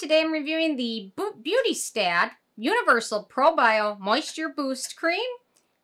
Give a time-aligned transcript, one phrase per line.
[0.00, 1.12] Today I'm reviewing the
[1.42, 5.28] Beauty Stat Universal Pro Bio Moisture Boost Cream.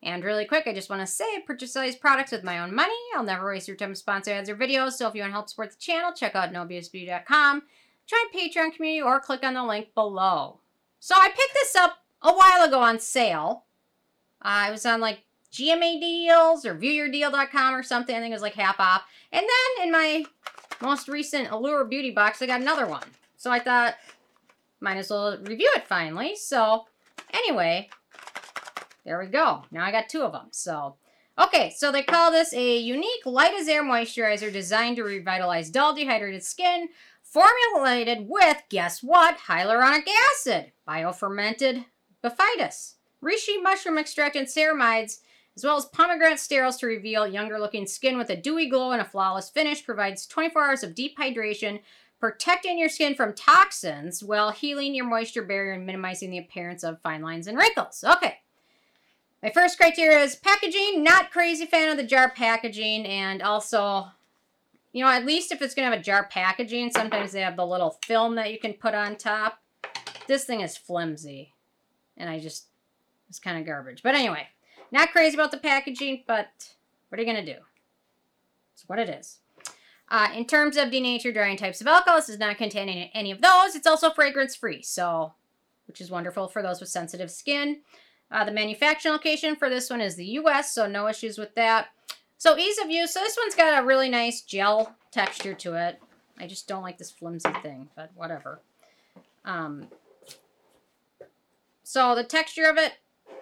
[0.02, 2.60] And really quick, I just want to say I purchase all these products with my
[2.60, 2.94] own money.
[3.14, 4.92] I'll never waste your time with sponsor ads or videos.
[4.92, 7.62] So if you want to help support the channel, check out nobsbeauty.com,
[8.06, 10.60] join Patreon community, or click on the link below.
[10.98, 13.64] So I picked this up a while ago on sale.
[14.40, 18.16] Uh, I was on like GMA deals or viewyourdeal.com or something.
[18.16, 19.02] I think it was like half off.
[19.30, 20.24] And then in my
[20.80, 23.04] most recent Allure Beauty box, I got another one.
[23.36, 23.94] So I thought,
[24.80, 26.36] might as well review it finally.
[26.36, 26.84] So
[27.32, 27.88] anyway,
[29.04, 29.62] there we go.
[29.70, 30.48] Now I got two of them.
[30.50, 30.96] So,
[31.38, 35.94] okay, so they call this a unique light as air moisturizer designed to revitalize dull,
[35.94, 36.88] dehydrated skin,
[37.22, 41.84] formulated with, guess what, hyaluronic acid, biofermented
[42.24, 45.18] bifidus, reishi mushroom extract, and ceramides,
[45.56, 49.00] as well as pomegranate sterols to reveal younger looking skin with a dewy glow and
[49.00, 51.80] a flawless finish, provides 24 hours of deep hydration,
[52.18, 57.00] protecting your skin from toxins while healing your moisture barrier and minimizing the appearance of
[57.02, 58.04] fine lines and wrinkles.
[58.04, 58.38] Okay.
[59.42, 61.04] My first criteria is packaging.
[61.04, 63.06] Not crazy fan of the jar packaging.
[63.06, 64.06] And also,
[64.92, 67.56] you know, at least if it's going to have a jar packaging, sometimes they have
[67.56, 69.60] the little film that you can put on top.
[70.26, 71.52] This thing is flimsy.
[72.16, 72.66] And I just,
[73.28, 74.02] it's kind of garbage.
[74.02, 74.48] But anyway,
[74.90, 76.48] not crazy about the packaging, but
[77.08, 77.60] what are you going to do?
[78.72, 79.38] It's what it is.
[80.08, 83.40] Uh, in terms of denatured drying types of alcohol, this does not contain any, of
[83.40, 83.74] those.
[83.74, 85.34] It's also fragrance free, so
[85.86, 87.80] which is wonderful for those with sensitive skin.
[88.30, 91.88] Uh, the manufacturing location for this one is the U.S., so no issues with that.
[92.38, 93.12] So ease of use.
[93.12, 96.00] So this one's got a really nice gel texture to it.
[96.38, 98.60] I just don't like this flimsy thing, but whatever.
[99.44, 99.86] Um,
[101.82, 102.94] so the texture of it,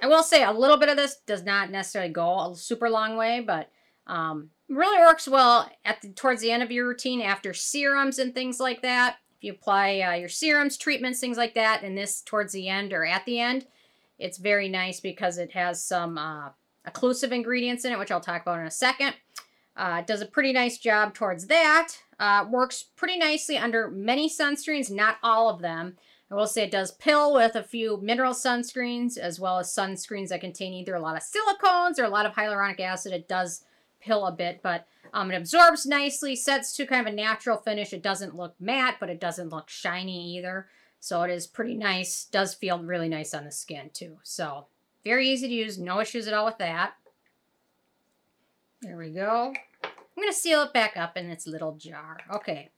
[0.03, 3.17] I will say a little bit of this does not necessarily go a super long
[3.17, 3.71] way, but
[4.07, 8.35] um, really works well at the, towards the end of your routine after serums and
[8.35, 9.17] things like that.
[9.37, 12.93] If you apply uh, your serums, treatments, things like that, and this towards the end
[12.93, 13.67] or at the end,
[14.19, 16.51] it's very nice because it has some uh,
[16.89, 19.15] occlusive ingredients in it, which I'll talk about in a second.
[19.77, 21.89] Uh, it does a pretty nice job towards that.
[22.19, 25.97] Uh, works pretty nicely under many sunscreens, not all of them.
[26.31, 30.29] I will say it does pill with a few mineral sunscreens as well as sunscreens
[30.29, 33.13] that contain either a lot of silicones or a lot of hyaluronic acid.
[33.13, 33.63] It does
[34.05, 37.93] pill a bit, but um, it absorbs nicely, sets to kind of a natural finish.
[37.93, 40.67] It doesn't look matte, but it doesn't look shiny either.
[41.01, 42.25] So it is pretty nice.
[42.25, 44.19] Does feel really nice on the skin too.
[44.23, 44.67] So
[45.05, 45.79] very easy to use.
[45.79, 46.95] No issues at all with that.
[48.81, 49.55] There we go.
[49.83, 52.19] I'm going to seal it back up in its little jar.
[52.33, 52.71] Okay.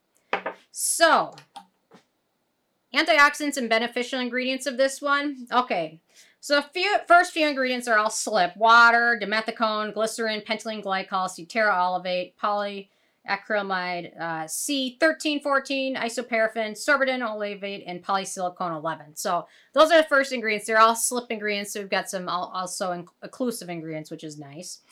[0.70, 1.34] So,
[2.94, 5.46] antioxidants and beneficial ingredients of this one.
[5.52, 6.00] Okay.
[6.46, 8.56] So few, first few ingredients are all slip.
[8.56, 18.76] Water, dimethicone, glycerin, pentylene glycol, cetearyl olivate, polyacrylamide, uh, C1314, isoparaffin, sorbitan olivate, and polysilicone
[18.76, 19.16] 11.
[19.16, 20.68] So those are the first ingredients.
[20.68, 21.72] They're all slip ingredients.
[21.72, 24.82] So we've got some also occlusive ingredients, which is nice.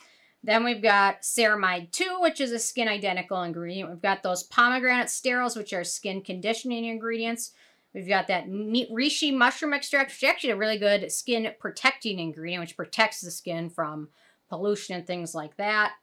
[0.43, 3.89] Then we've got ceramide 2, which is a skin identical ingredient.
[3.89, 7.53] We've got those pomegranate sterols, which are skin conditioning ingredients.
[7.95, 12.61] We've got that reishi mushroom extract, which is actually a really good skin protecting ingredient,
[12.61, 14.09] which protects the skin from
[14.49, 15.93] pollution and things like that.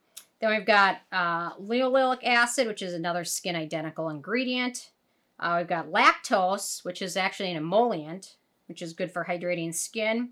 [0.40, 4.90] Then we've got uh, linoleic acid, which is another skin identical ingredient.
[5.38, 8.36] Uh, we've got lactose, which is actually an emollient,
[8.68, 10.30] which is good for hydrating skin.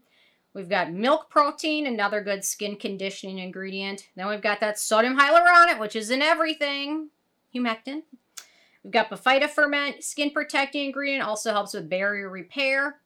[0.54, 4.08] We've got milk protein, another good skin conditioning ingredient.
[4.16, 7.10] Then we've got that sodium hyaluronate, which is in everything.
[7.54, 8.04] Humectant.
[8.82, 13.00] We've got Bifida ferment, skin protecting ingredient, also helps with barrier repair.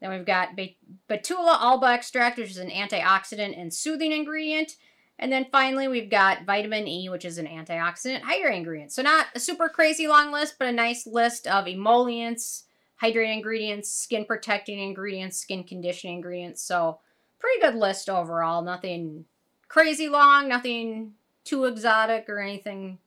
[0.00, 4.76] Then we've got Betula alba extract, which is an antioxidant and soothing ingredient.
[5.18, 8.92] And then finally, we've got vitamin E, which is an antioxidant hydrating ingredient.
[8.92, 12.64] So not a super crazy long list, but a nice list of emollients,
[13.02, 16.62] hydrating ingredients, skin protecting ingredients, skin conditioning ingredients.
[16.62, 17.00] So
[17.38, 18.62] pretty good list overall.
[18.62, 19.26] Nothing
[19.68, 21.12] crazy long, nothing
[21.44, 22.98] too exotic or anything,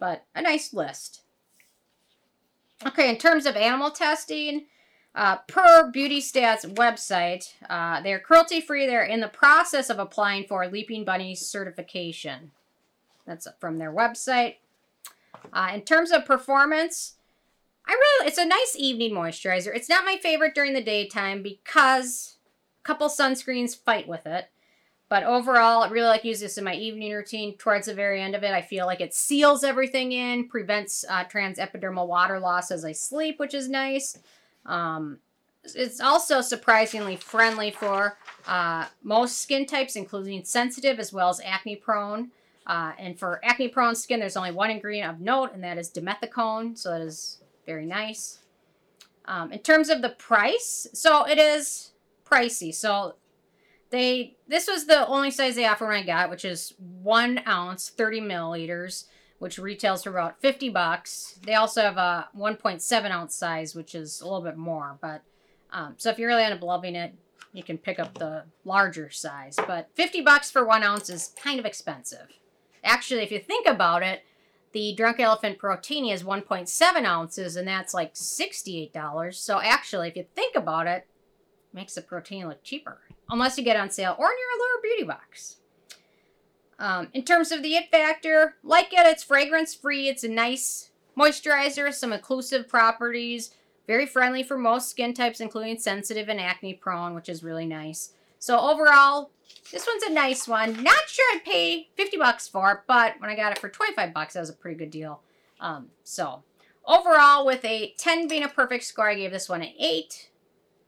[0.00, 1.22] but a nice list.
[2.86, 4.66] Okay, in terms of animal testing,
[5.14, 8.86] uh, per Beauty Stats website, uh, they're cruelty free.
[8.86, 12.52] They're in the process of applying for Leaping Bunny certification.
[13.26, 14.56] That's from their website.
[15.52, 17.14] Uh, in terms of performance,
[17.86, 19.74] I really it's a nice evening moisturizer.
[19.74, 22.36] It's not my favorite during the daytime because
[22.82, 24.48] a couple sunscreens fight with it.
[25.10, 27.56] But overall, I really like use this in my evening routine.
[27.56, 31.24] Towards the very end of it, I feel like it seals everything in, prevents uh,
[31.24, 34.16] transepidermal water loss as I sleep, which is nice.
[34.64, 35.18] Um,
[35.74, 41.74] it's also surprisingly friendly for uh, most skin types, including sensitive as well as acne
[41.74, 42.30] prone.
[42.64, 45.90] Uh, and for acne prone skin, there's only one ingredient of note, and that is
[45.90, 46.78] dimethicone.
[46.78, 48.38] So that is very nice.
[49.24, 51.90] Um, in terms of the price, so it is
[52.24, 52.72] pricey.
[52.72, 53.16] So
[53.90, 57.88] they this was the only size they offer when I got, which is one ounce,
[57.90, 59.04] 30 milliliters,
[59.38, 61.38] which retails for about 50 bucks.
[61.44, 64.98] They also have a 1.7 ounce size, which is a little bit more.
[65.00, 65.22] But
[65.72, 67.14] um, so if you really end up loving it,
[67.52, 69.56] you can pick up the larger size.
[69.66, 72.38] But 50 bucks for one ounce is kind of expensive.
[72.84, 74.22] Actually, if you think about it,
[74.72, 79.34] the Drunk Elephant Protini is 1.7 ounces, and that's like $68.
[79.34, 81.06] So actually, if you think about it,
[81.72, 83.00] it makes the protein look cheaper.
[83.30, 85.56] Unless you get on sale or in your Allure beauty box.
[86.80, 90.08] Um, in terms of the it factor, like it, it's fragrance free.
[90.08, 93.50] It's a nice moisturizer, some occlusive properties,
[93.86, 98.14] very friendly for most skin types, including sensitive and acne prone, which is really nice.
[98.38, 99.30] So overall,
[99.70, 100.82] this one's a nice one.
[100.82, 104.14] Not sure I'd pay 50 bucks for it, but when I got it for 25
[104.14, 105.20] bucks, that was a pretty good deal.
[105.60, 106.42] Um, so
[106.86, 110.30] overall, with a 10 being a perfect score, I gave this one an 8.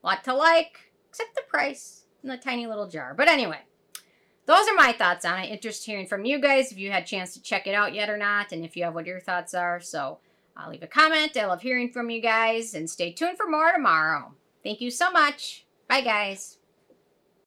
[0.02, 3.14] Lot to like, except the price in the tiny little jar.
[3.16, 3.60] But anyway,
[4.46, 5.50] those are my thoughts on it.
[5.50, 8.10] Interest hearing from you guys if you had a chance to check it out yet
[8.10, 9.80] or not, and if you have what your thoughts are.
[9.80, 10.18] So
[10.56, 11.36] I'll leave a comment.
[11.36, 14.34] I love hearing from you guys, and stay tuned for more tomorrow.
[14.62, 15.66] Thank you so much.
[15.88, 16.58] Bye, guys.